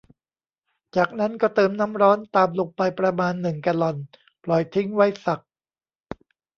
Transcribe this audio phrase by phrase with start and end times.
[0.95, 3.97] จากนั้นก็เติมน้ำร้อนตามลงไปประมาณ หนึ่ง แกลลอน
[4.43, 5.39] ปล่อยทิ้งไว้สัก